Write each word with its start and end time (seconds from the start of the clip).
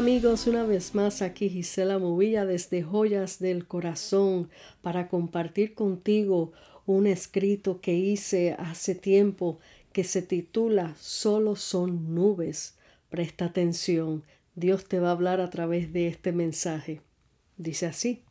Amigos, 0.00 0.46
una 0.46 0.64
vez 0.64 0.94
más 0.94 1.20
aquí 1.20 1.50
Gisela 1.50 1.98
Movilla 1.98 2.46
desde 2.46 2.82
Joyas 2.82 3.38
del 3.38 3.66
Corazón 3.66 4.48
para 4.80 5.08
compartir 5.08 5.74
contigo 5.74 6.52
un 6.86 7.06
escrito 7.06 7.82
que 7.82 7.92
hice 7.92 8.56
hace 8.58 8.94
tiempo 8.94 9.58
que 9.92 10.04
se 10.04 10.22
titula 10.22 10.96
Solo 10.98 11.54
son 11.54 12.14
nubes. 12.14 12.78
Presta 13.10 13.44
atención, 13.44 14.24
Dios 14.54 14.86
te 14.86 15.00
va 15.00 15.08
a 15.08 15.12
hablar 15.12 15.42
a 15.42 15.50
través 15.50 15.92
de 15.92 16.08
este 16.08 16.32
mensaje. 16.32 17.02
Dice 17.58 17.84
así, 17.84 18.22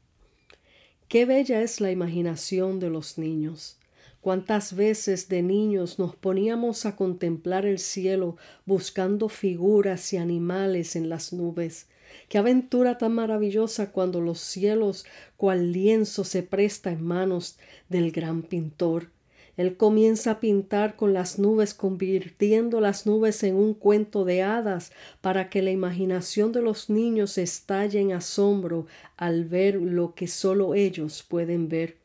Qué 1.07 1.25
bella 1.25 1.61
es 1.61 1.81
la 1.81 1.91
imaginación 1.91 2.79
de 2.79 2.89
los 2.89 3.19
niños. 3.19 3.78
Cuántas 4.21 4.75
veces 4.75 5.29
de 5.29 5.41
niños 5.41 5.97
nos 5.97 6.13
poníamos 6.13 6.85
a 6.85 6.97
contemplar 6.97 7.65
el 7.65 7.79
cielo 7.79 8.35
buscando 8.65 9.29
figuras 9.29 10.11
y 10.11 10.17
animales 10.17 10.97
en 10.97 11.07
las 11.07 11.31
nubes. 11.31 11.87
Qué 12.27 12.37
aventura 12.37 12.97
tan 12.97 13.13
maravillosa 13.13 13.91
cuando 13.91 14.19
los 14.19 14.39
cielos 14.39 15.05
cual 15.37 15.71
lienzo 15.71 16.25
se 16.25 16.43
presta 16.43 16.91
en 16.91 17.01
manos 17.01 17.57
del 17.87 18.11
gran 18.11 18.41
pintor. 18.41 19.09
Él 19.55 19.77
comienza 19.77 20.31
a 20.31 20.39
pintar 20.39 20.95
con 20.95 21.13
las 21.13 21.37
nubes, 21.37 21.73
convirtiendo 21.73 22.79
las 22.79 23.05
nubes 23.05 23.43
en 23.43 23.55
un 23.55 23.73
cuento 23.73 24.23
de 24.25 24.41
hadas, 24.41 24.91
para 25.19 25.49
que 25.49 25.61
la 25.61 25.71
imaginación 25.71 26.51
de 26.51 26.61
los 26.61 26.89
niños 26.89 27.37
estalle 27.37 27.99
en 27.99 28.13
asombro 28.13 28.85
al 29.17 29.45
ver 29.45 29.75
lo 29.75 30.13
que 30.13 30.27
solo 30.27 30.75
ellos 30.75 31.25
pueden 31.27 31.67
ver. 31.67 31.98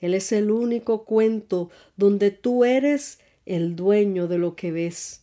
Él 0.00 0.14
es 0.14 0.32
el 0.32 0.50
único 0.50 1.04
cuento 1.04 1.70
donde 1.96 2.30
tú 2.30 2.64
eres 2.64 3.18
el 3.46 3.76
dueño 3.76 4.28
de 4.28 4.38
lo 4.38 4.54
que 4.56 4.72
ves. 4.72 5.22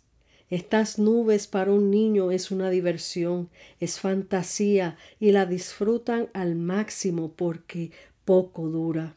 Estas 0.50 1.00
nubes 1.00 1.48
para 1.48 1.72
un 1.72 1.90
niño 1.90 2.32
es 2.32 2.52
una 2.52 2.70
diversión, 2.70 3.50
es 3.80 4.00
fantasía 4.00 4.98
y 5.20 5.32
la 5.32 5.46
disfrutan 5.46 6.30
al 6.34 6.56
máximo 6.56 7.34
porque 7.36 7.92
poco 8.26 8.70
dura. 8.70 9.16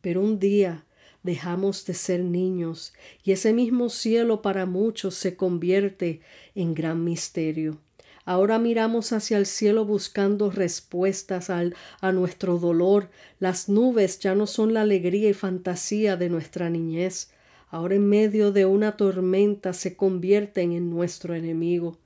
Pero 0.00 0.20
un 0.20 0.38
día 0.38 0.84
dejamos 1.22 1.86
de 1.86 1.94
ser 1.94 2.24
niños 2.24 2.92
y 3.22 3.32
ese 3.32 3.52
mismo 3.52 3.88
cielo 3.88 4.42
para 4.42 4.66
muchos 4.66 5.14
se 5.14 5.36
convierte 5.36 6.20
en 6.54 6.74
gran 6.74 7.04
misterio. 7.04 7.83
Ahora 8.26 8.58
miramos 8.58 9.12
hacia 9.12 9.36
el 9.36 9.44
cielo 9.44 9.84
buscando 9.84 10.50
respuestas 10.50 11.50
a 11.50 12.12
nuestro 12.12 12.58
dolor. 12.58 13.10
Las 13.38 13.68
nubes 13.68 14.18
ya 14.18 14.34
no 14.34 14.46
son 14.46 14.72
la 14.72 14.80
alegría 14.80 15.28
y 15.28 15.34
fantasía 15.34 16.16
de 16.16 16.30
nuestra 16.30 16.70
niñez. 16.70 17.30
Ahora 17.68 17.96
en 17.96 18.08
medio 18.08 18.50
de 18.50 18.64
una 18.64 18.96
tormenta 18.96 19.74
se 19.74 19.94
convierten 19.94 20.72
en 20.72 20.88
nuestro 20.88 21.34
enemigo. 21.34 21.98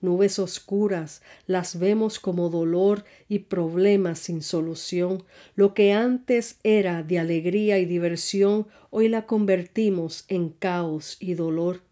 Nubes 0.00 0.38
oscuras 0.38 1.22
las 1.46 1.78
vemos 1.78 2.20
como 2.20 2.48
dolor 2.50 3.04
y 3.28 3.40
problemas 3.40 4.20
sin 4.20 4.42
solución. 4.42 5.24
Lo 5.54 5.74
que 5.74 5.92
antes 5.92 6.60
era 6.62 7.02
de 7.02 7.18
alegría 7.18 7.78
y 7.78 7.84
diversión, 7.84 8.68
hoy 8.90 9.08
la 9.08 9.26
convertimos 9.26 10.24
en 10.28 10.50
caos 10.50 11.16
y 11.18 11.34
dolor. 11.34 11.87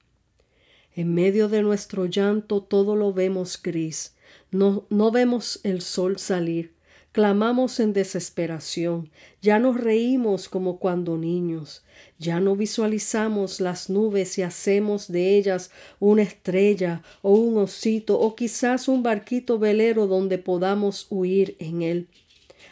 En 0.96 1.12
medio 1.12 1.50
de 1.50 1.60
nuestro 1.60 2.06
llanto 2.06 2.62
todo 2.62 2.96
lo 2.96 3.12
vemos 3.12 3.60
gris. 3.62 4.14
No, 4.50 4.86
no 4.88 5.10
vemos 5.10 5.60
el 5.62 5.82
sol 5.82 6.18
salir. 6.18 6.72
Clamamos 7.12 7.80
en 7.80 7.92
desesperación. 7.92 9.10
Ya 9.42 9.58
nos 9.58 9.78
reímos 9.78 10.48
como 10.48 10.78
cuando 10.78 11.18
niños. 11.18 11.84
Ya 12.18 12.40
no 12.40 12.56
visualizamos 12.56 13.60
las 13.60 13.90
nubes 13.90 14.38
y 14.38 14.42
hacemos 14.42 15.08
de 15.08 15.36
ellas 15.36 15.70
una 16.00 16.22
estrella 16.22 17.02
o 17.20 17.32
un 17.32 17.58
osito 17.58 18.18
o 18.18 18.34
quizás 18.34 18.88
un 18.88 19.02
barquito 19.02 19.58
velero 19.58 20.06
donde 20.06 20.38
podamos 20.38 21.08
huir 21.10 21.56
en 21.58 21.82
él. 21.82 22.08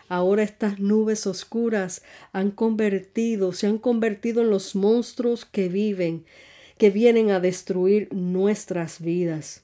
Ahora 0.08 0.44
estas 0.44 0.78
nubes 0.78 1.26
oscuras 1.26 2.02
han 2.32 2.52
convertido, 2.52 3.52
se 3.52 3.66
han 3.66 3.76
convertido 3.76 4.41
en 4.41 4.48
los 4.48 4.74
monstruos 4.74 5.44
que 5.44 5.68
viven 5.68 6.24
que 6.78 6.90
vienen 6.90 7.30
a 7.30 7.40
destruir 7.40 8.08
nuestras 8.12 9.00
vidas. 9.00 9.62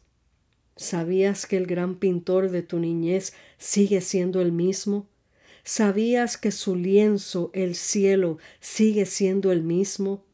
¿Sabías 0.76 1.46
que 1.46 1.56
el 1.56 1.66
gran 1.66 1.96
pintor 1.96 2.50
de 2.50 2.62
tu 2.62 2.78
niñez 2.78 3.34
sigue 3.58 4.00
siendo 4.00 4.40
el 4.40 4.52
mismo? 4.52 5.06
¿Sabías 5.62 6.38
que 6.38 6.52
su 6.52 6.74
lienzo, 6.74 7.50
el 7.52 7.74
cielo, 7.74 8.38
sigue 8.60 9.04
siendo 9.04 9.52
el 9.52 9.62
mismo? 9.62 10.24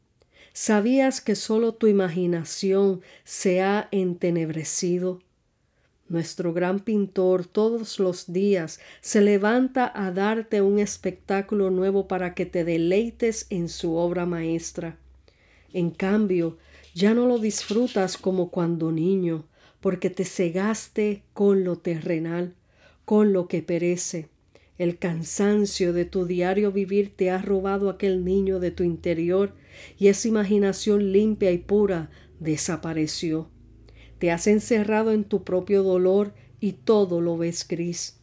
¿Sabías 0.53 1.21
que 1.21 1.35
solo 1.35 1.73
tu 1.73 1.87
imaginación 1.87 3.01
se 3.23 3.61
ha 3.61 3.89
entenebrecido? 3.91 5.21
Nuestro 6.09 6.53
gran 6.53 6.79
pintor 6.79 7.45
todos 7.45 7.99
los 7.99 8.31
días 8.31 8.79
se 9.01 9.19
levanta 9.19 9.91
a 9.93 10.11
darte 10.11 10.61
un 10.61 10.79
espectáculo 10.79 11.69
nuevo 11.69 12.07
para 12.07 12.33
que 12.33 12.45
te 12.45 12.63
deleites 12.63 13.47
en 13.49 13.67
su 13.67 13.95
obra 13.95 14.25
maestra. 14.25 14.97
En 15.73 15.91
cambio, 15.91 16.57
ya 16.93 17.13
no 17.13 17.27
lo 17.27 17.37
disfrutas 17.37 18.17
como 18.17 18.49
cuando 18.49 18.91
niño, 18.91 19.47
porque 19.81 20.09
te 20.09 20.25
cegaste 20.25 21.23
con 21.33 21.63
lo 21.63 21.77
terrenal, 21.77 22.55
con 23.05 23.33
lo 23.33 23.47
que 23.47 23.61
perece. 23.61 24.29
El 24.77 24.97
cansancio 24.97 25.91
de 25.91 26.05
tu 26.05 26.25
diario 26.25 26.71
vivir 26.71 27.13
te 27.15 27.31
ha 27.31 27.41
robado 27.41 27.89
aquel 27.89 28.23
niño 28.23 28.59
de 28.59 28.71
tu 28.71 28.83
interior 28.83 29.53
y 29.97 30.07
esa 30.07 30.27
imaginación 30.27 31.11
limpia 31.11 31.51
y 31.51 31.57
pura 31.57 32.11
desapareció. 32.39 33.49
Te 34.19 34.31
has 34.31 34.47
encerrado 34.47 35.11
en 35.11 35.23
tu 35.23 35.43
propio 35.43 35.83
dolor 35.83 36.33
y 36.59 36.73
todo 36.73 37.21
lo 37.21 37.37
ves 37.37 37.67
gris. 37.67 38.19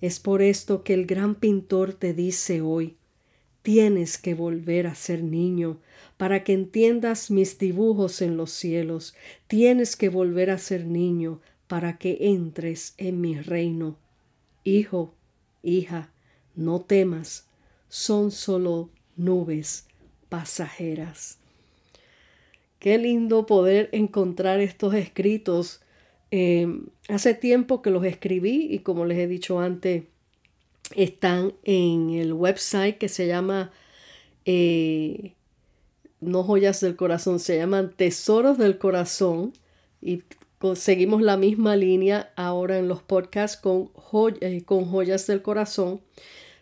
Es 0.00 0.20
por 0.20 0.42
esto 0.42 0.82
que 0.82 0.94
el 0.94 1.06
gran 1.06 1.34
pintor 1.34 1.94
te 1.94 2.12
dice 2.14 2.60
hoy, 2.60 2.96
Tienes 3.62 4.18
que 4.18 4.34
volver 4.34 4.86
a 4.86 4.94
ser 4.94 5.24
niño 5.24 5.80
para 6.16 6.44
que 6.44 6.52
entiendas 6.52 7.30
mis 7.30 7.58
dibujos 7.58 8.22
en 8.22 8.36
los 8.36 8.50
cielos. 8.50 9.14
Tienes 9.46 9.96
que 9.96 10.08
volver 10.08 10.50
a 10.50 10.58
ser 10.58 10.86
niño 10.86 11.40
para 11.66 11.98
que 11.98 12.18
entres 12.20 12.94
en 12.96 13.20
mi 13.20 13.38
reino. 13.38 13.96
Hijo, 14.64 15.14
hija, 15.62 16.10
no 16.54 16.80
temas, 16.80 17.46
son 17.88 18.30
solo 18.30 18.90
nubes 19.16 19.86
pasajeras. 20.28 21.38
Qué 22.78 22.98
lindo 22.98 23.46
poder 23.46 23.88
encontrar 23.92 24.60
estos 24.60 24.94
escritos. 24.94 25.80
Em, 26.30 26.86
hace 27.08 27.34
tiempo 27.34 27.82
que 27.82 27.90
los 27.90 28.04
escribí 28.04 28.68
y 28.70 28.80
como 28.80 29.04
les 29.04 29.18
he 29.18 29.26
dicho 29.26 29.60
antes, 29.60 30.04
están 30.94 31.52
en 31.64 32.10
el 32.10 32.32
website 32.32 32.98
que 32.98 33.08
se 33.08 33.26
llama 33.26 33.72
eh, 34.44 35.32
no 36.26 36.42
joyas 36.42 36.80
del 36.80 36.96
corazón, 36.96 37.38
se 37.38 37.56
llaman 37.56 37.92
tesoros 37.96 38.58
del 38.58 38.78
corazón 38.78 39.52
y 40.02 40.22
seguimos 40.74 41.22
la 41.22 41.36
misma 41.36 41.76
línea 41.76 42.32
ahora 42.36 42.78
en 42.78 42.88
los 42.88 43.02
podcasts 43.02 43.56
con, 43.56 43.90
eh, 44.40 44.62
con 44.64 44.84
joyas 44.86 45.26
del 45.26 45.42
corazón. 45.42 46.00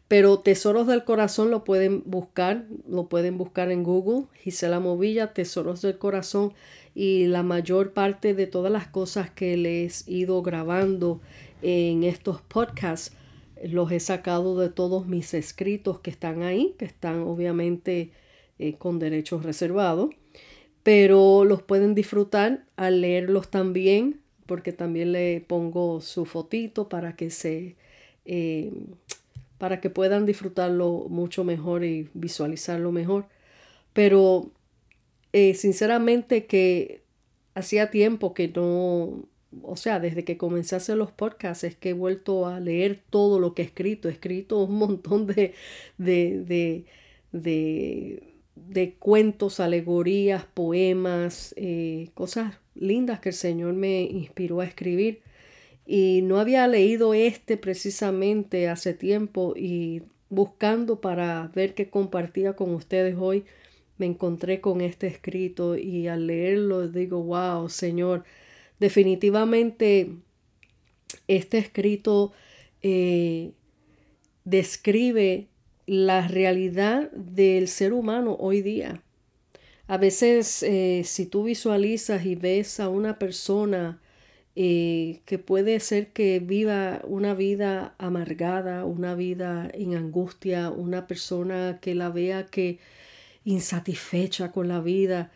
Pero 0.06 0.38
Tesoros 0.38 0.86
del 0.86 1.04
Corazón 1.04 1.50
lo 1.50 1.64
pueden 1.64 2.02
buscar, 2.04 2.66
lo 2.86 3.08
pueden 3.08 3.38
buscar 3.38 3.70
en 3.70 3.82
Google, 3.82 4.26
Gisela 4.34 4.78
Movilla, 4.78 5.32
Tesoros 5.32 5.80
del 5.80 5.96
Corazón, 5.96 6.52
y 6.94 7.26
la 7.26 7.42
mayor 7.42 7.94
parte 7.94 8.34
de 8.34 8.46
todas 8.46 8.70
las 8.70 8.86
cosas 8.86 9.30
que 9.30 9.56
les 9.56 10.06
he 10.06 10.12
ido 10.12 10.42
grabando 10.42 11.20
en 11.62 12.04
estos 12.04 12.42
podcasts 12.42 13.16
los 13.64 13.90
he 13.92 14.00
sacado 14.00 14.58
de 14.58 14.68
todos 14.68 15.06
mis 15.06 15.32
escritos 15.32 16.00
que 16.00 16.10
están 16.10 16.42
ahí, 16.42 16.74
que 16.78 16.84
están 16.84 17.20
obviamente 17.20 18.12
eh, 18.58 18.74
con 18.76 18.98
derechos 18.98 19.44
reservados, 19.44 20.10
pero 20.82 21.44
los 21.44 21.62
pueden 21.62 21.94
disfrutar 21.94 22.64
al 22.76 23.00
leerlos 23.00 23.50
también, 23.50 24.20
porque 24.46 24.72
también 24.72 25.12
le 25.12 25.40
pongo 25.46 26.00
su 26.00 26.26
fotito 26.26 26.88
para 26.88 27.16
que 27.16 27.30
se 27.30 27.76
eh, 28.26 28.72
para 29.58 29.80
que 29.80 29.90
puedan 29.90 30.26
disfrutarlo 30.26 31.06
mucho 31.08 31.44
mejor 31.44 31.84
y 31.84 32.08
visualizarlo 32.14 32.92
mejor. 32.92 33.26
Pero 33.92 34.50
eh, 35.32 35.54
sinceramente 35.54 36.46
que 36.46 37.02
hacía 37.54 37.90
tiempo 37.90 38.34
que 38.34 38.48
no 38.48 39.26
o 39.62 39.76
sea, 39.76 40.00
desde 40.00 40.24
que 40.24 40.36
comencé 40.36 40.74
a 40.74 40.78
hacer 40.78 40.96
los 40.96 41.12
podcasts 41.12 41.64
es 41.64 41.76
que 41.76 41.90
he 41.90 41.92
vuelto 41.92 42.46
a 42.46 42.60
leer 42.60 43.02
todo 43.10 43.38
lo 43.38 43.54
que 43.54 43.62
he 43.62 43.64
escrito. 43.64 44.08
He 44.08 44.12
escrito 44.12 44.58
un 44.64 44.76
montón 44.76 45.26
de, 45.26 45.54
de, 45.98 46.44
de, 46.44 46.86
de, 47.32 48.33
cuentos, 48.98 49.60
alegorías, 49.60 50.44
poemas, 50.44 51.54
eh, 51.56 52.10
cosas 52.14 52.54
lindas 52.74 53.20
que 53.20 53.30
el 53.30 53.34
Señor 53.34 53.74
me 53.74 54.02
inspiró 54.02 54.60
a 54.60 54.66
escribir. 54.66 55.22
Y 55.86 56.22
no 56.22 56.38
había 56.40 56.66
leído 56.66 57.14
este 57.14 57.56
precisamente 57.56 58.68
hace 58.68 58.94
tiempo 58.94 59.54
y 59.56 60.02
buscando 60.30 61.00
para 61.00 61.50
ver 61.54 61.74
qué 61.74 61.90
compartía 61.90 62.54
con 62.54 62.74
ustedes 62.74 63.16
hoy, 63.18 63.44
me 63.98 64.06
encontré 64.06 64.60
con 64.60 64.80
este 64.80 65.06
escrito 65.06 65.76
y 65.76 66.08
al 66.08 66.26
leerlo 66.26 66.88
digo, 66.88 67.22
wow, 67.22 67.68
Señor, 67.68 68.24
definitivamente 68.80 70.10
este 71.28 71.58
escrito 71.58 72.32
eh, 72.82 73.52
describe 74.44 75.48
la 75.86 76.26
realidad 76.28 77.10
del 77.12 77.68
ser 77.68 77.92
humano 77.92 78.36
hoy 78.38 78.62
día. 78.62 79.02
A 79.86 79.98
veces 79.98 80.62
eh, 80.62 81.02
si 81.04 81.26
tú 81.26 81.44
visualizas 81.44 82.24
y 82.24 82.36
ves 82.36 82.80
a 82.80 82.88
una 82.88 83.18
persona 83.18 84.00
eh, 84.56 85.20
que 85.26 85.38
puede 85.38 85.80
ser 85.80 86.12
que 86.12 86.38
viva 86.38 87.00
una 87.04 87.34
vida 87.34 87.94
amargada, 87.98 88.84
una 88.84 89.14
vida 89.14 89.68
en 89.74 89.94
angustia, 89.96 90.70
una 90.70 91.06
persona 91.06 91.78
que 91.82 91.94
la 91.94 92.08
vea 92.08 92.46
que 92.46 92.78
insatisfecha 93.44 94.52
con 94.52 94.68
la 94.68 94.80
vida. 94.80 95.32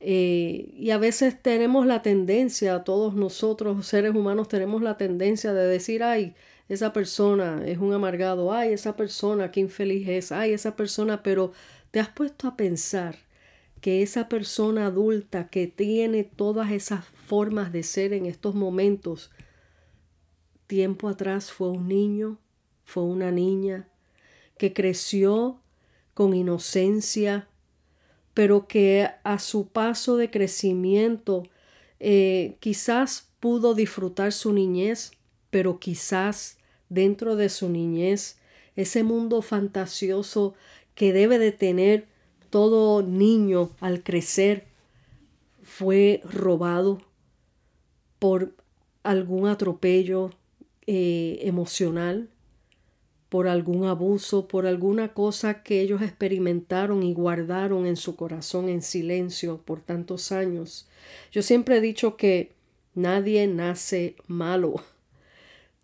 Eh, 0.00 0.72
y 0.78 0.90
a 0.90 0.98
veces 0.98 1.42
tenemos 1.42 1.84
la 1.86 2.00
tendencia, 2.02 2.84
todos 2.84 3.14
nosotros 3.14 3.86
seres 3.86 4.14
humanos 4.14 4.48
tenemos 4.48 4.82
la 4.82 4.96
tendencia 4.96 5.52
de 5.52 5.66
decir, 5.66 6.02
ay, 6.02 6.34
esa 6.70 6.92
persona 6.92 7.64
es 7.66 7.78
un 7.78 7.92
amargado, 7.92 8.52
ay, 8.52 8.72
esa 8.72 8.94
persona, 8.94 9.50
qué 9.50 9.58
infeliz 9.58 10.06
es, 10.08 10.30
ay, 10.30 10.52
esa 10.52 10.76
persona, 10.76 11.20
pero 11.20 11.52
te 11.90 11.98
has 11.98 12.08
puesto 12.10 12.46
a 12.46 12.56
pensar 12.56 13.16
que 13.80 14.02
esa 14.02 14.28
persona 14.28 14.86
adulta 14.86 15.48
que 15.48 15.66
tiene 15.66 16.22
todas 16.22 16.70
esas 16.70 17.04
formas 17.26 17.72
de 17.72 17.82
ser 17.82 18.12
en 18.12 18.24
estos 18.24 18.54
momentos, 18.54 19.32
tiempo 20.68 21.08
atrás 21.08 21.50
fue 21.50 21.70
un 21.70 21.88
niño, 21.88 22.38
fue 22.84 23.02
una 23.02 23.32
niña, 23.32 23.88
que 24.56 24.72
creció 24.72 25.58
con 26.14 26.34
inocencia, 26.34 27.48
pero 28.32 28.68
que 28.68 29.08
a 29.24 29.40
su 29.40 29.66
paso 29.66 30.16
de 30.16 30.30
crecimiento 30.30 31.42
eh, 31.98 32.58
quizás 32.60 33.28
pudo 33.40 33.74
disfrutar 33.74 34.30
su 34.30 34.52
niñez, 34.52 35.10
pero 35.50 35.80
quizás 35.80 36.59
dentro 36.90 37.36
de 37.36 37.48
su 37.48 37.70
niñez, 37.70 38.36
ese 38.76 39.02
mundo 39.02 39.40
fantasioso 39.40 40.54
que 40.94 41.14
debe 41.14 41.38
de 41.38 41.52
tener 41.52 42.06
todo 42.50 43.02
niño 43.02 43.70
al 43.80 44.02
crecer, 44.02 44.66
fue 45.62 46.20
robado 46.24 47.00
por 48.18 48.52
algún 49.02 49.46
atropello 49.46 50.30
eh, 50.86 51.38
emocional, 51.42 52.28
por 53.28 53.46
algún 53.46 53.84
abuso, 53.84 54.48
por 54.48 54.66
alguna 54.66 55.14
cosa 55.14 55.62
que 55.62 55.80
ellos 55.80 56.02
experimentaron 56.02 57.04
y 57.04 57.14
guardaron 57.14 57.86
en 57.86 57.96
su 57.96 58.16
corazón 58.16 58.68
en 58.68 58.82
silencio 58.82 59.58
por 59.64 59.80
tantos 59.80 60.32
años. 60.32 60.88
Yo 61.30 61.42
siempre 61.42 61.76
he 61.76 61.80
dicho 61.80 62.16
que 62.16 62.52
nadie 62.94 63.46
nace 63.46 64.16
malo. 64.26 64.82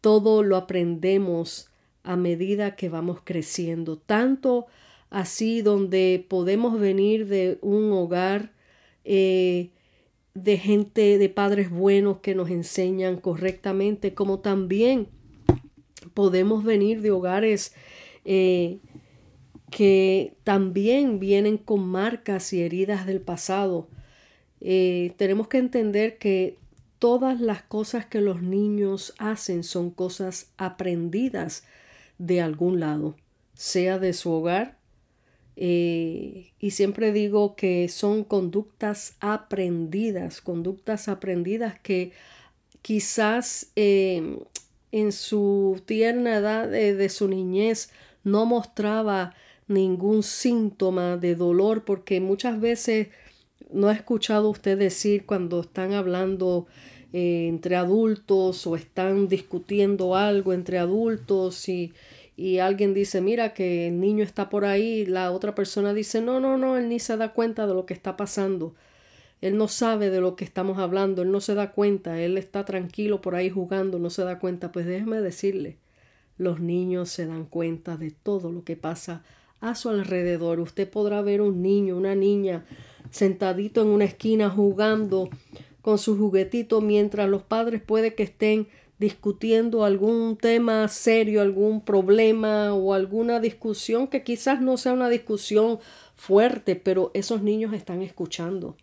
Todo 0.00 0.42
lo 0.42 0.56
aprendemos 0.56 1.70
a 2.02 2.16
medida 2.16 2.76
que 2.76 2.88
vamos 2.88 3.20
creciendo, 3.24 3.98
tanto 3.98 4.66
así 5.10 5.62
donde 5.62 6.24
podemos 6.28 6.78
venir 6.78 7.26
de 7.26 7.58
un 7.62 7.90
hogar 7.92 8.52
eh, 9.04 9.70
de 10.34 10.58
gente, 10.58 11.18
de 11.18 11.28
padres 11.28 11.70
buenos 11.70 12.18
que 12.18 12.34
nos 12.34 12.50
enseñan 12.50 13.16
correctamente, 13.16 14.14
como 14.14 14.40
también 14.40 15.08
podemos 16.14 16.62
venir 16.62 17.00
de 17.00 17.10
hogares 17.10 17.74
eh, 18.24 18.78
que 19.70 20.36
también 20.44 21.18
vienen 21.18 21.56
con 21.58 21.86
marcas 21.86 22.52
y 22.52 22.62
heridas 22.62 23.06
del 23.06 23.20
pasado. 23.20 23.88
Eh, 24.60 25.12
tenemos 25.16 25.48
que 25.48 25.58
entender 25.58 26.18
que 26.18 26.58
todas 26.98 27.40
las 27.40 27.62
cosas 27.62 28.06
que 28.06 28.20
los 28.20 28.42
niños 28.42 29.14
hacen 29.18 29.64
son 29.64 29.90
cosas 29.90 30.52
aprendidas 30.56 31.64
de 32.18 32.40
algún 32.40 32.80
lado, 32.80 33.16
sea 33.54 33.98
de 33.98 34.12
su 34.12 34.30
hogar, 34.30 34.78
eh, 35.56 36.52
y 36.58 36.70
siempre 36.72 37.12
digo 37.12 37.56
que 37.56 37.88
son 37.88 38.24
conductas 38.24 39.16
aprendidas, 39.20 40.42
conductas 40.42 41.08
aprendidas 41.08 41.80
que 41.80 42.12
quizás 42.82 43.72
eh, 43.74 44.38
en 44.92 45.12
su 45.12 45.80
tierna 45.86 46.36
edad 46.36 46.68
de, 46.68 47.08
su 47.08 47.26
niñez 47.28 47.90
no 48.22 48.44
mostraba 48.44 49.34
ningún 49.66 50.22
síntoma 50.22 51.16
de 51.16 51.34
dolor, 51.34 51.84
porque 51.84 52.20
muchas 52.20 52.60
veces 52.60 53.08
no 53.72 53.90
he 53.90 53.94
escuchado 53.94 54.50
usted 54.50 54.78
decir 54.78 55.26
cuando 55.26 55.60
están 55.60 55.92
hablando 55.92 56.66
eh, 57.12 57.46
entre 57.48 57.76
adultos 57.76 58.66
o 58.66 58.76
están 58.76 59.28
discutiendo 59.28 60.16
algo 60.16 60.52
entre 60.52 60.78
adultos 60.78 61.68
y 61.68 61.92
y 62.36 62.58
alguien 62.58 62.92
dice, 62.92 63.22
mira 63.22 63.54
que 63.54 63.88
el 63.88 63.98
niño 63.98 64.22
está 64.22 64.50
por 64.50 64.66
ahí, 64.66 65.06
la 65.06 65.32
otra 65.32 65.54
persona 65.54 65.94
dice, 65.94 66.20
no, 66.20 66.38
no, 66.38 66.58
no, 66.58 66.76
él 66.76 66.88
ni 66.88 66.98
se 66.98 67.16
da 67.16 67.32
cuenta 67.32 67.66
de 67.66 67.72
lo 67.72 67.86
que 67.86 67.94
está 67.94 68.16
pasando. 68.16 68.74
Él 69.40 69.56
no 69.56 69.68
sabe 69.68 70.10
de 70.10 70.20
lo 70.20 70.36
que 70.36 70.44
estamos 70.44 70.78
hablando, 70.78 71.22
él 71.22 71.30
no 71.30 71.40
se 71.40 71.54
da 71.54 71.72
cuenta, 71.72 72.20
él 72.20 72.36
está 72.36 72.64
tranquilo 72.64 73.22
por 73.22 73.34
ahí 73.34 73.48
jugando, 73.48 73.98
no 73.98 74.10
se 74.10 74.22
da 74.24 74.38
cuenta. 74.38 74.70
Pues 74.70 74.86
déjeme 74.86 75.20
decirle, 75.20 75.78
los 76.36 76.60
niños 76.60 77.08
se 77.08 77.26
dan 77.26 77.46
cuenta 77.46 77.96
de 77.96 78.10
todo 78.10 78.52
lo 78.52 78.64
que 78.64 78.76
pasa 78.76 79.22
a 79.60 79.74
su 79.74 79.88
alrededor. 79.88 80.60
Usted 80.60 80.88
podrá 80.90 81.22
ver 81.22 81.40
un 81.40 81.62
niño, 81.62 81.96
una 81.96 82.14
niña 82.14 82.66
sentadito 83.16 83.82
en 83.82 83.88
una 83.88 84.04
esquina 84.04 84.48
jugando 84.50 85.28
con 85.82 85.98
su 85.98 86.16
juguetito 86.16 86.80
mientras 86.80 87.28
los 87.28 87.42
padres 87.42 87.80
puede 87.80 88.14
que 88.14 88.22
estén 88.22 88.68
discutiendo 88.98 89.84
algún 89.84 90.36
tema 90.36 90.88
serio, 90.88 91.42
algún 91.42 91.80
problema 91.80 92.72
o 92.74 92.94
alguna 92.94 93.40
discusión 93.40 94.08
que 94.08 94.22
quizás 94.22 94.60
no 94.60 94.76
sea 94.76 94.92
una 94.92 95.08
discusión 95.08 95.78
fuerte, 96.14 96.76
pero 96.76 97.10
esos 97.14 97.42
niños 97.42 97.74
están 97.74 98.02
escuchando. 98.02 98.76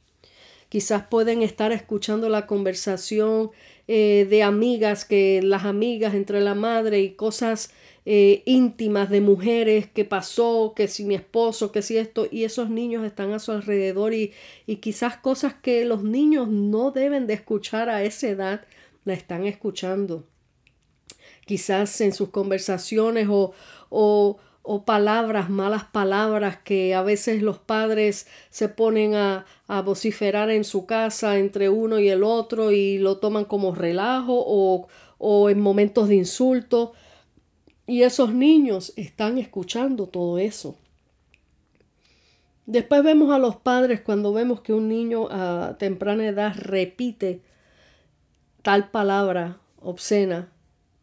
Quizás 0.69 1.05
pueden 1.07 1.41
estar 1.41 1.71
escuchando 1.71 2.29
la 2.29 2.47
conversación 2.47 3.51
eh, 3.87 4.25
de 4.29 4.43
amigas, 4.43 5.05
que 5.05 5.41
las 5.43 5.65
amigas 5.65 6.13
entre 6.13 6.41
la 6.41 6.55
madre 6.55 7.01
y 7.01 7.11
cosas 7.11 7.71
eh, 8.05 8.43
íntimas 8.45 9.09
de 9.09 9.21
mujeres 9.21 9.87
que 9.87 10.03
pasó, 10.03 10.73
que 10.75 10.87
si 10.87 11.05
mi 11.05 11.15
esposo, 11.15 11.71
que 11.71 11.81
si 11.81 11.97
esto, 11.97 12.27
y 12.29 12.43
esos 12.43 12.69
niños 12.69 13.05
están 13.05 13.31
a 13.31 13.39
su 13.39 13.51
alrededor 13.51 14.13
y, 14.13 14.33
y 14.67 14.77
quizás 14.77 15.17
cosas 15.17 15.53
que 15.53 15.85
los 15.85 16.03
niños 16.03 16.49
no 16.49 16.91
deben 16.91 17.27
de 17.27 17.33
escuchar 17.33 17.89
a 17.89 18.03
esa 18.03 18.27
edad, 18.27 18.61
la 19.05 19.13
están 19.13 19.45
escuchando. 19.45 20.25
Quizás 21.45 21.99
en 22.01 22.13
sus 22.13 22.29
conversaciones 22.29 23.27
o, 23.29 23.53
o, 23.89 24.37
o 24.61 24.85
palabras, 24.85 25.49
malas 25.49 25.85
palabras 25.85 26.57
que 26.57 26.95
a 26.95 27.03
veces 27.03 27.41
los 27.41 27.59
padres 27.59 28.27
se 28.49 28.69
ponen 28.69 29.15
a, 29.15 29.45
a, 29.67 29.81
vociferar 29.81 30.49
en 30.51 30.63
su 30.63 30.85
casa 30.85 31.37
entre 31.37 31.69
uno 31.69 31.99
y 31.99 32.09
el 32.09 32.23
otro 32.23 32.71
y 32.71 32.97
lo 32.97 33.17
toman 33.17 33.45
como 33.45 33.75
relajo 33.75 34.43
o, 34.45 34.87
o 35.17 35.49
en 35.49 35.59
momentos 35.59 36.07
de 36.07 36.15
insulto. 36.15 36.93
Y 37.85 38.03
esos 38.03 38.33
niños 38.33 38.93
están 38.95 39.37
escuchando 39.37 40.07
todo 40.07 40.37
eso. 40.37 40.77
Después 42.65 43.03
vemos 43.03 43.33
a 43.33 43.39
los 43.39 43.57
padres 43.57 43.99
cuando 43.99 44.31
vemos 44.31 44.61
que 44.61 44.73
un 44.73 44.87
niño 44.87 45.27
a 45.29 45.75
temprana 45.77 46.27
edad 46.27 46.53
repite 46.55 47.41
tal 48.61 48.89
palabra 48.89 49.59
obscena, 49.81 50.49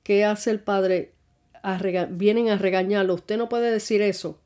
¿qué 0.02 0.24
hace 0.24 0.50
el 0.50 0.60
padre? 0.60 1.12
vienen 2.10 2.48
a 2.48 2.56
regañarlo. 2.56 3.14
Usted 3.14 3.36
no 3.36 3.50
puede 3.50 3.70
decir 3.70 4.00
eso. 4.00 4.38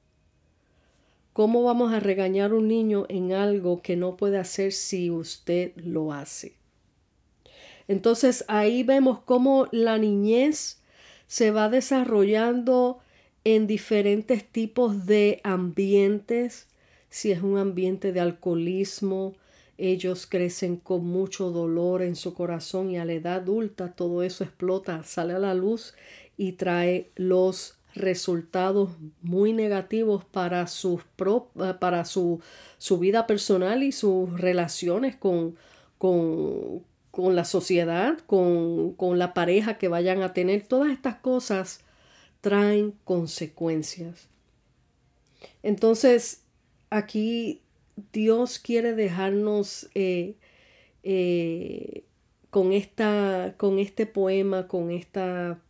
¿Cómo 1.32 1.62
vamos 1.62 1.92
a 1.92 2.00
regañar 2.00 2.50
a 2.50 2.54
un 2.54 2.66
niño 2.66 3.06
en 3.08 3.32
algo 3.32 3.82
que 3.82 3.96
no 3.96 4.16
puede 4.16 4.38
hacer 4.38 4.72
si 4.72 5.10
usted 5.10 5.72
lo 5.76 6.12
hace? 6.12 6.56
Entonces 7.86 8.44
ahí 8.48 8.82
vemos 8.82 9.20
cómo 9.20 9.68
la 9.70 9.98
niñez 9.98 10.80
se 11.26 11.50
va 11.50 11.68
desarrollando 11.68 13.00
en 13.44 13.66
diferentes 13.66 14.44
tipos 14.44 15.06
de 15.06 15.40
ambientes, 15.44 16.66
si 17.10 17.30
es 17.30 17.42
un 17.42 17.58
ambiente 17.58 18.12
de 18.12 18.20
alcoholismo, 18.20 19.34
ellos 19.76 20.26
crecen 20.26 20.76
con 20.76 21.04
mucho 21.04 21.50
dolor 21.50 22.02
en 22.02 22.16
su 22.16 22.32
corazón 22.34 22.90
y 22.90 22.98
a 22.98 23.04
la 23.04 23.14
edad 23.14 23.34
adulta 23.34 23.92
todo 23.92 24.22
eso 24.22 24.44
explota, 24.44 25.02
sale 25.02 25.34
a 25.34 25.38
la 25.38 25.54
luz 25.54 25.94
y 26.36 26.52
trae 26.52 27.10
los 27.16 27.76
resultados 27.94 28.90
muy 29.22 29.52
negativos 29.52 30.24
para, 30.24 30.66
sus 30.66 31.02
para 31.80 32.04
su, 32.04 32.40
su, 32.78 32.98
vida 32.98 33.26
personal 33.26 33.82
y 33.82 33.92
sus 33.92 34.40
relaciones 34.40 35.16
con, 35.16 35.56
con, 35.98 36.82
con 37.14 37.36
la 37.36 37.44
sociedad, 37.44 38.18
con, 38.26 38.94
con 38.94 39.20
la 39.20 39.34
pareja 39.34 39.78
que 39.78 39.86
vayan 39.86 40.22
a 40.22 40.32
tener. 40.32 40.66
Todas 40.66 40.90
estas 40.90 41.14
cosas 41.14 41.84
traen 42.40 42.92
consecuencias. 43.04 44.28
Entonces, 45.62 46.42
aquí 46.90 47.62
Dios 48.12 48.58
quiere 48.58 48.94
dejarnos 48.94 49.88
eh, 49.94 50.34
eh, 51.04 52.02
con, 52.50 52.72
esta, 52.72 53.54
con 53.58 53.78
este 53.78 54.06
poema, 54.06 54.66
con 54.66 54.90
esta, 54.90 55.60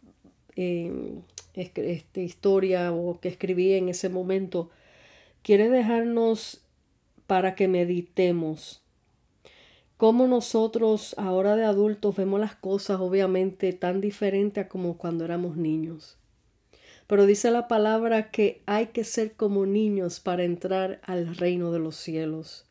em, 0.56 1.20
esta 1.52 2.20
historia 2.22 2.90
o 2.90 3.20
que 3.20 3.28
escribí 3.28 3.74
en 3.74 3.90
ese 3.90 4.08
momento, 4.08 4.70
quiere 5.42 5.68
dejarnos 5.68 6.62
para 7.26 7.54
que 7.54 7.68
meditemos 7.68 8.83
cómo 9.96 10.26
nosotros 10.26 11.14
ahora 11.18 11.56
de 11.56 11.64
adultos 11.64 12.16
vemos 12.16 12.40
las 12.40 12.54
cosas 12.54 13.00
obviamente 13.00 13.72
tan 13.72 14.00
diferentes 14.00 14.64
a 14.64 14.68
como 14.68 14.96
cuando 14.96 15.24
éramos 15.24 15.56
niños. 15.56 16.16
Pero 17.06 17.26
dice 17.26 17.50
la 17.50 17.68
palabra 17.68 18.30
que 18.30 18.62
hay 18.66 18.86
que 18.88 19.04
ser 19.04 19.32
como 19.32 19.66
niños 19.66 20.20
para 20.20 20.44
entrar 20.44 21.00
al 21.04 21.36
reino 21.36 21.70
de 21.70 21.78
los 21.78 21.96
cielos. 21.96 22.64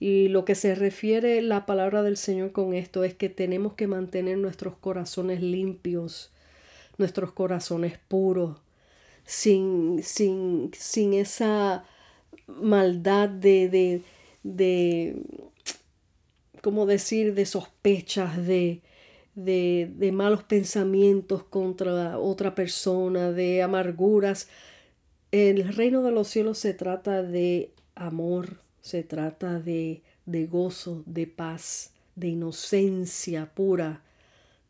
Y 0.00 0.28
lo 0.28 0.44
que 0.44 0.54
se 0.54 0.74
refiere 0.74 1.42
la 1.42 1.66
palabra 1.66 2.02
del 2.02 2.16
Señor 2.16 2.52
con 2.52 2.74
esto 2.74 3.04
es 3.04 3.14
que 3.14 3.28
tenemos 3.28 3.74
que 3.74 3.86
mantener 3.86 4.38
nuestros 4.38 4.74
corazones 4.76 5.42
limpios, 5.42 6.32
nuestros 6.96 7.32
corazones 7.32 7.98
puros, 8.08 8.56
sin, 9.24 10.02
sin, 10.02 10.70
sin 10.74 11.12
esa 11.12 11.84
maldad 12.46 13.28
de, 13.28 13.68
de, 13.68 14.02
de, 14.42 15.22
¿cómo 16.62 16.86
decir?, 16.86 17.34
de 17.34 17.46
sospechas, 17.46 18.46
de, 18.46 18.82
de, 19.34 19.90
de 19.96 20.12
malos 20.12 20.42
pensamientos 20.44 21.44
contra 21.44 22.18
otra 22.18 22.54
persona, 22.54 23.32
de 23.32 23.62
amarguras. 23.62 24.48
El 25.32 25.72
reino 25.74 26.02
de 26.02 26.10
los 26.10 26.28
cielos 26.28 26.58
se 26.58 26.74
trata 26.74 27.22
de 27.22 27.72
amor, 27.94 28.60
se 28.80 29.02
trata 29.02 29.60
de, 29.60 30.02
de 30.26 30.46
gozo, 30.46 31.02
de 31.06 31.26
paz, 31.26 31.92
de 32.16 32.28
inocencia 32.28 33.52
pura. 33.54 34.02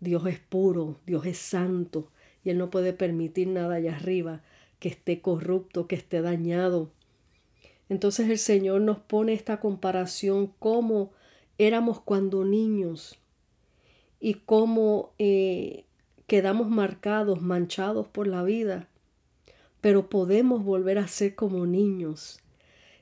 Dios 0.00 0.26
es 0.26 0.38
puro, 0.38 0.98
Dios 1.06 1.26
es 1.26 1.38
santo, 1.38 2.10
y 2.42 2.50
Él 2.50 2.58
no 2.58 2.70
puede 2.70 2.92
permitir 2.92 3.48
nada 3.48 3.76
allá 3.76 3.96
arriba 3.96 4.42
que 4.78 4.88
esté 4.88 5.20
corrupto, 5.20 5.86
que 5.86 5.96
esté 5.96 6.22
dañado. 6.22 6.90
Entonces 7.88 8.30
el 8.30 8.38
Señor 8.38 8.80
nos 8.80 8.98
pone 8.98 9.34
esta 9.34 9.60
comparación 9.60 10.52
como 10.58 11.12
éramos 11.60 12.00
cuando 12.00 12.42
niños 12.42 13.18
y 14.18 14.34
cómo 14.34 15.12
eh, 15.18 15.84
quedamos 16.26 16.70
marcados, 16.70 17.42
manchados 17.42 18.08
por 18.08 18.26
la 18.26 18.42
vida, 18.42 18.88
pero 19.82 20.08
podemos 20.08 20.64
volver 20.64 20.96
a 20.96 21.06
ser 21.06 21.34
como 21.34 21.66
niños. 21.66 22.40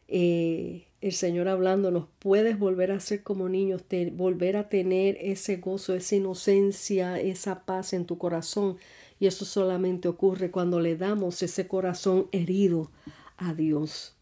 Eh, 0.09 0.87
el 1.01 1.13
Señor 1.13 1.47
hablándonos, 1.47 2.07
puedes 2.19 2.59
volver 2.59 2.91
a 2.91 2.99
ser 2.99 3.23
como 3.23 3.49
niños, 3.49 3.85
volver 4.15 4.57
a 4.57 4.69
tener 4.69 5.17
ese 5.21 5.59
gozo, 5.59 5.95
esa 5.95 6.17
inocencia, 6.17 7.21
esa 7.21 7.65
paz 7.65 7.93
en 7.93 8.07
tu 8.07 8.19
corazón. 8.19 8.77
Y 9.21 9.29
eso 9.29 9.45
solamente 9.45 10.09
ocurre 10.09 10.51
cuando 10.51 10.81
le 10.81 10.97
damos 10.97 11.45
ese 11.45 11.69
corazón 11.69 12.27
herido 12.33 12.91
a 13.37 13.55
Dios. 13.55 14.18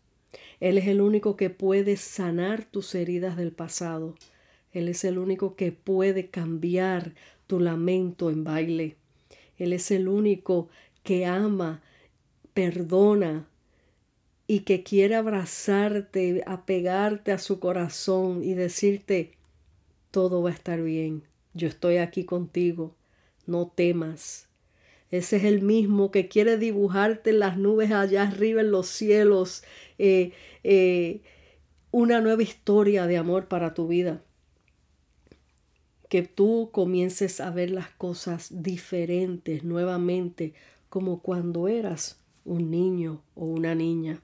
Él 0.61 0.79
es 0.79 0.87
el 0.87 1.01
único 1.01 1.37
que 1.37 1.51
puede 1.51 1.97
sanar 1.97 2.65
tus 2.65 2.95
heridas 2.95 3.37
del 3.37 3.53
pasado. 3.53 4.15
Él 4.73 4.89
es 4.89 5.05
el 5.05 5.19
único 5.19 5.57
que 5.57 5.73
puede 5.73 6.29
cambiar 6.29 7.15
tu 7.47 7.61
lamento 7.61 8.31
en 8.31 8.45
baile. 8.45 8.97
Él 9.59 9.73
es 9.73 9.91
el 9.91 10.09
único 10.09 10.69
que 11.03 11.27
ama, 11.27 11.83
perdona, 12.55 13.47
y 14.47 14.61
que 14.61 14.83
quiere 14.83 15.17
abrazarte, 15.17 16.43
apegarte 16.47 17.33
a 17.33 17.39
su 17.39 17.59
corazón 17.59 18.45
y 18.45 18.55
decirte, 18.55 19.33
todo 20.11 20.43
va 20.43 20.51
a 20.51 20.55
estar 20.55 20.83
bien, 20.83 21.25
yo 21.55 21.69
estoy 21.69 21.97
aquí 21.97 22.25
contigo, 22.25 22.95
no 23.47 23.67
temas. 23.75 24.46
Ese 25.11 25.37
es 25.37 25.45
el 25.45 25.63
mismo 25.63 26.11
que 26.11 26.29
quiere 26.29 26.59
dibujarte 26.59 27.33
las 27.33 27.57
nubes 27.57 27.93
allá 27.93 28.25
arriba 28.25 28.61
en 28.61 28.71
los 28.71 28.89
cielos, 28.89 29.63
eh, 29.99 30.33
eh, 30.65 31.23
una 31.93 32.21
nueva 32.21 32.43
historia 32.43 33.07
de 33.07 33.17
amor 33.17 33.47
para 33.47 33.73
tu 33.73 33.87
vida. 33.87 34.23
Que 36.09 36.23
tú 36.23 36.71
comiences 36.73 37.41
a 37.41 37.51
ver 37.51 37.71
las 37.71 37.91
cosas 37.91 38.63
diferentes 38.63 39.65
nuevamente, 39.65 40.55
como 40.89 41.21
cuando 41.21 41.69
eras 41.69 42.21
un 42.45 42.71
niño 42.71 43.23
o 43.35 43.45
una 43.45 43.75
niña. 43.75 44.23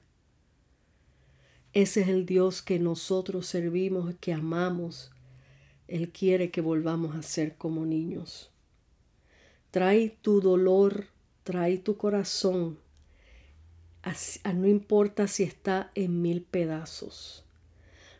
Ese 1.73 2.01
es 2.01 2.07
el 2.07 2.25
Dios 2.25 2.61
que 2.61 2.77
nosotros 2.77 3.47
servimos, 3.47 4.13
que 4.19 4.33
amamos. 4.33 5.11
Él 5.87 6.11
quiere 6.11 6.51
que 6.51 6.61
volvamos 6.61 7.15
a 7.15 7.23
ser 7.23 7.55
como 7.57 7.85
niños. 7.85 8.52
Trae 9.73 10.15
tu 10.21 10.39
dolor, 10.39 11.07
trae 11.43 11.79
tu 11.79 11.97
corazón, 11.97 12.77
no 14.53 14.67
importa 14.67 15.27
si 15.27 15.41
está 15.41 15.89
en 15.95 16.21
mil 16.21 16.43
pedazos. 16.43 17.43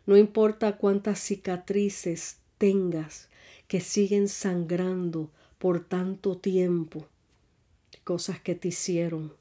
No 0.08 0.18
importa 0.18 0.78
cuántas 0.78 1.20
cicatrices 1.20 2.40
tengas 2.58 3.30
que 3.68 3.82
siguen 3.82 4.30
sangrando 4.30 5.30
por 5.60 5.80
tanto 5.86 6.40
tiempo. 6.40 7.06
Cosas 8.04 8.40
que 8.42 8.56
te 8.56 8.70
hicieron, 8.70 9.32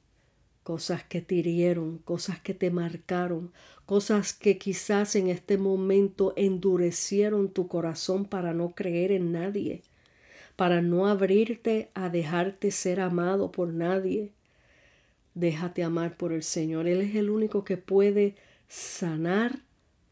cosas 0.64 1.04
que 1.04 1.22
te 1.22 1.36
hirieron, 1.36 1.96
cosas 1.96 2.40
que 2.40 2.52
te 2.52 2.70
marcaron, 2.70 3.52
cosas 3.86 4.34
que 4.34 4.58
quizás 4.58 5.16
en 5.16 5.28
este 5.28 5.56
momento 5.56 6.34
endurecieron 6.36 7.48
tu 7.48 7.68
corazón 7.68 8.26
para 8.26 8.52
no 8.52 8.74
creer 8.74 9.12
en 9.12 9.32
nadie, 9.32 9.82
para 10.56 10.82
no 10.82 11.06
abrirte 11.06 11.90
a 11.94 12.08
dejarte 12.08 12.70
ser 12.70 13.00
amado 13.00 13.52
por 13.52 13.72
nadie. 13.72 14.30
Déjate 15.34 15.82
amar 15.82 16.16
por 16.16 16.32
el 16.32 16.42
Señor. 16.42 16.86
Él 16.86 17.00
es 17.00 17.14
el 17.14 17.30
único 17.30 17.64
que 17.64 17.76
puede 17.76 18.34
sanar 18.68 19.60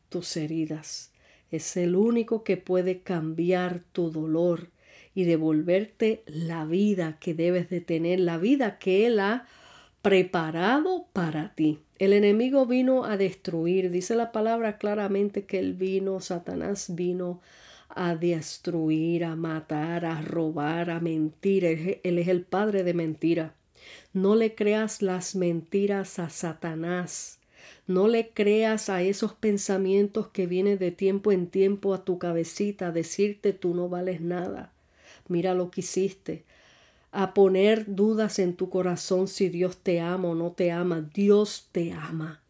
tus 0.08 0.36
heridas. 0.36 1.12
Es 1.50 1.76
el 1.76 1.96
único 1.96 2.44
que 2.44 2.56
puede 2.56 3.00
cambiar 3.00 3.82
tu 3.92 4.10
dolor 4.10 4.68
y 5.14 5.24
devolverte 5.24 6.22
la 6.26 6.64
vida 6.64 7.18
que 7.20 7.34
debes 7.34 7.68
de 7.68 7.80
tener, 7.80 8.20
la 8.20 8.38
vida 8.38 8.78
que 8.78 9.06
Él 9.06 9.18
ha 9.20 9.46
preparado 10.02 11.06
para 11.12 11.54
ti. 11.54 11.80
El 11.98 12.12
enemigo 12.14 12.64
vino 12.64 13.04
a 13.04 13.16
destruir, 13.16 13.90
dice 13.90 14.14
la 14.14 14.32
palabra 14.32 14.78
claramente 14.78 15.44
que 15.44 15.58
él 15.58 15.74
vino, 15.74 16.20
Satanás 16.20 16.94
vino 16.94 17.42
a 17.94 18.14
destruir, 18.14 19.24
a 19.24 19.36
matar, 19.36 20.04
a 20.04 20.20
robar, 20.22 20.90
a 20.90 21.00
mentir. 21.00 21.64
Él, 21.64 22.18
es 22.18 22.28
el 22.28 22.42
padre 22.42 22.84
de 22.84 22.94
mentira. 22.94 23.54
No 24.12 24.36
le 24.36 24.54
creas 24.54 25.02
las 25.02 25.34
mentiras 25.34 26.18
a 26.18 26.30
Satanás. 26.30 27.38
No 27.86 28.08
le 28.08 28.30
creas 28.30 28.88
a 28.88 29.02
esos 29.02 29.34
pensamientos 29.34 30.28
que 30.28 30.46
vienen 30.46 30.78
de 30.78 30.90
tiempo 30.90 31.32
en 31.32 31.46
tiempo 31.46 31.94
a 31.94 32.04
tu 32.04 32.18
cabecita 32.18 32.88
a 32.88 32.92
decirte 32.92 33.52
tú 33.52 33.74
no 33.74 33.88
vales 33.88 34.20
nada. 34.20 34.72
Mira 35.28 35.54
lo 35.54 35.70
que 35.70 35.80
hiciste 35.80 36.44
a 37.12 37.34
poner 37.34 37.94
dudas 37.94 38.38
en 38.38 38.54
tu 38.54 38.70
corazón 38.70 39.26
si 39.26 39.48
Dios 39.48 39.78
te 39.78 40.00
ama 40.00 40.28
o 40.28 40.34
no 40.34 40.52
te 40.52 40.70
ama. 40.70 41.00
Dios 41.12 41.68
te 41.72 41.92
ama. 41.92 42.40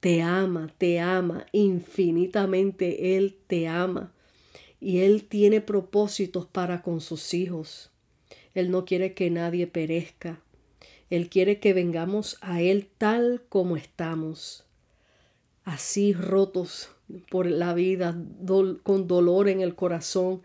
Te 0.00 0.22
ama, 0.22 0.72
te 0.78 1.00
ama 1.00 1.46
infinitamente. 1.52 3.16
Él 3.16 3.36
te 3.46 3.68
ama. 3.68 4.12
Y 4.80 5.00
Él 5.00 5.24
tiene 5.28 5.60
propósitos 5.60 6.46
para 6.46 6.82
con 6.82 7.00
sus 7.00 7.34
hijos. 7.34 7.90
Él 8.54 8.70
no 8.70 8.84
quiere 8.84 9.14
que 9.14 9.30
nadie 9.30 9.66
perezca. 9.66 10.40
Él 11.10 11.28
quiere 11.28 11.60
que 11.60 11.72
vengamos 11.72 12.38
a 12.40 12.60
Él 12.60 12.88
tal 12.98 13.42
como 13.48 13.76
estamos. 13.76 14.64
Así 15.64 16.12
rotos 16.12 16.90
por 17.30 17.46
la 17.46 17.74
vida, 17.74 18.16
con 18.82 19.06
dolor 19.06 19.48
en 19.48 19.60
el 19.60 19.74
corazón, 19.74 20.42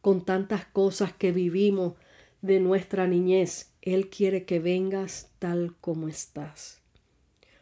con 0.00 0.24
tantas 0.24 0.64
cosas 0.66 1.12
que 1.12 1.32
vivimos 1.32 1.94
de 2.42 2.60
nuestra 2.60 3.06
niñez. 3.06 3.72
Él 3.80 4.10
quiere 4.10 4.44
que 4.44 4.60
vengas 4.60 5.30
tal 5.38 5.74
como 5.80 6.08
estás. 6.08 6.80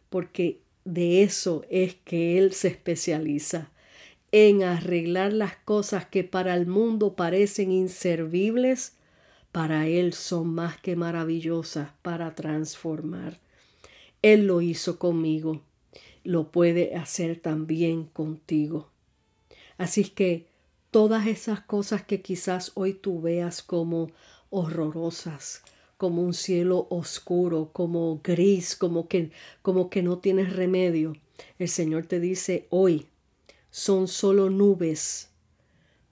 Porque 0.08 0.60
de 0.84 1.22
eso 1.22 1.64
es 1.70 1.94
que 1.94 2.38
Él 2.38 2.52
se 2.52 2.68
especializa, 2.68 3.70
en 4.32 4.62
arreglar 4.62 5.32
las 5.32 5.56
cosas 5.56 6.06
que 6.06 6.24
para 6.24 6.54
el 6.54 6.66
mundo 6.66 7.14
parecen 7.14 7.72
inservibles, 7.72 8.96
para 9.52 9.88
Él 9.88 10.12
son 10.12 10.54
más 10.54 10.78
que 10.78 10.94
maravillosas 10.94 11.90
para 12.02 12.34
transformar. 12.34 13.40
Él 14.22 14.46
lo 14.46 14.60
hizo 14.60 14.98
conmigo, 14.98 15.62
lo 16.22 16.52
puede 16.52 16.94
hacer 16.94 17.40
también 17.40 18.04
contigo. 18.04 18.90
Así 19.78 20.04
que 20.04 20.46
todas 20.90 21.26
esas 21.26 21.60
cosas 21.60 22.04
que 22.04 22.20
quizás 22.20 22.72
hoy 22.74 22.94
tú 22.94 23.20
veas 23.20 23.62
como 23.62 24.10
horrorosas, 24.50 25.62
como 25.96 26.22
un 26.22 26.34
cielo 26.34 26.86
oscuro, 26.90 27.70
como 27.72 28.20
gris, 28.22 28.76
como 28.76 29.08
que, 29.08 29.30
como 29.62 29.90
que 29.90 30.02
no 30.02 30.18
tienes 30.18 30.54
remedio. 30.54 31.14
El 31.58 31.68
Señor 31.68 32.06
te 32.06 32.20
dice 32.20 32.66
hoy, 32.70 33.06
son 33.70 34.08
solo 34.08 34.50
nubes 34.50 35.30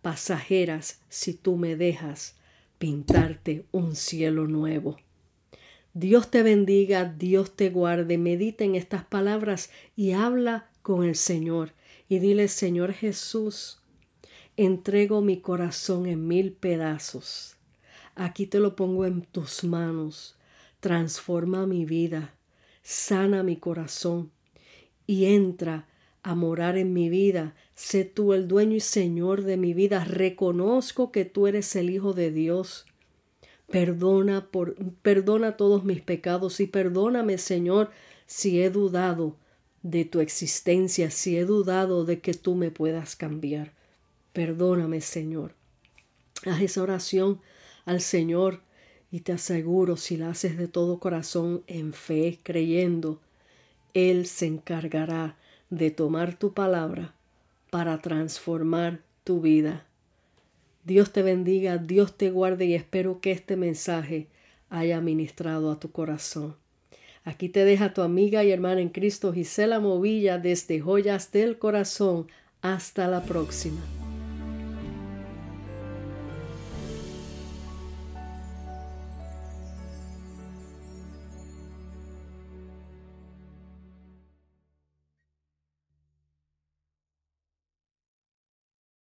pasajeras 0.03 1.01
si 1.09 1.35
tú 1.35 1.57
me 1.57 1.77
dejas 1.77 2.37
pintarte 2.79 3.67
un 3.73 3.97
cielo 3.97 4.47
nuevo. 4.47 4.97
Dios 5.93 6.31
te 6.31 6.43
bendiga, 6.43 7.05
Dios 7.05 7.57
te 7.57 7.71
guarde, 7.71 8.19
medita 8.19 8.65
en 8.65 8.75
estas 8.75 9.05
palabras 9.05 9.71
y 9.97 10.13
habla 10.13 10.71
con 10.83 11.05
el 11.05 11.17
Señor 11.17 11.73
y 12.09 12.21
dile, 12.21 12.49
Señor 12.49 12.93
Jesús, 12.93 13.81
entrego 14.57 15.21
mi 15.21 15.41
corazón 15.41 16.07
en 16.07 16.27
mil 16.27 16.53
pedazos. 16.53 17.57
Aquí 18.15 18.47
te 18.47 18.61
lo 18.61 18.77
pongo 18.77 19.05
en 19.05 19.23
tus 19.23 19.65
manos. 19.65 20.37
Transforma 20.81 21.67
mi 21.67 21.85
vida, 21.85 22.35
sana 22.83 23.43
mi 23.43 23.57
corazón 23.57 24.31
y 25.07 25.27
entra 25.27 25.89
a 26.23 26.35
morar 26.35 26.77
en 26.77 26.93
mi 26.93 27.09
vida. 27.09 27.55
Sé 27.75 28.05
tú 28.05 28.33
el 28.33 28.49
dueño 28.49 28.77
y 28.77 28.81
señor 28.81 29.43
de 29.43 29.57
mi 29.57 29.75
vida. 29.75 30.05
Reconozco 30.05 31.13
que 31.13 31.25
tú 31.25 31.47
eres 31.47 31.75
el 31.77 31.91
Hijo 31.91 32.13
de 32.13 32.31
Dios. 32.31 32.87
Perdona, 33.71 34.47
por, 34.51 34.75
perdona 35.03 35.57
todos 35.57 35.85
mis 35.85 36.01
pecados 36.01 36.61
y 36.61 36.67
perdóname, 36.67 37.37
Señor, 37.37 37.91
si 38.27 38.63
he 38.63 38.71
dudado 38.71 39.37
de 39.83 40.05
tu 40.05 40.21
existencia, 40.21 41.11
si 41.11 41.37
he 41.37 41.45
dudado 41.45 42.05
de 42.05 42.21
que 42.21 42.35
tú 42.35 42.55
me 42.55 42.71
puedas 42.71 43.15
cambiar. 43.15 43.73
Perdóname, 44.33 45.01
Señor. 45.01 45.55
Haz 46.47 46.63
esa 46.63 46.83
oración 46.83 47.41
al 47.85 48.01
Señor 48.01 48.63
y 49.11 49.21
te 49.21 49.33
aseguro, 49.33 49.97
si 49.97 50.17
la 50.17 50.31
haces 50.31 50.57
de 50.57 50.69
todo 50.69 50.99
corazón, 50.99 51.63
en 51.67 51.93
fe, 51.93 52.39
creyendo, 52.43 53.21
Él 53.95 54.27
se 54.27 54.47
encargará 54.47 55.37
de 55.71 55.91
tomar 55.91 56.39
tu 56.39 56.53
palabra 56.55 57.15
para 57.71 57.99
transformar 57.99 59.01
tu 59.25 59.41
vida. 59.41 59.87
Dios 60.85 61.13
te 61.13 61.23
bendiga, 61.23 61.77
Dios 61.77 62.17
te 62.17 62.31
guarde 62.31 62.65
y 62.65 62.75
espero 62.75 63.21
que 63.21 63.33
este 63.33 63.57
mensaje 63.57 64.29
haya 64.71 65.01
ministrado 65.01 65.71
a 65.71 65.79
tu 65.79 65.91
corazón. 65.91 66.57
Aquí 67.25 67.51
te 67.51 67.65
deja 67.65 67.93
tu 67.93 68.01
amiga 68.01 68.43
y 68.43 68.51
hermana 68.51 68.81
en 68.81 68.89
Cristo 68.89 69.33
Gisela 69.33 69.81
Movilla 69.81 70.39
desde 70.39 70.81
Joyas 70.81 71.31
del 71.31 71.59
Corazón. 71.59 72.27
Hasta 72.63 73.07
la 73.07 73.23
próxima. 73.23 73.81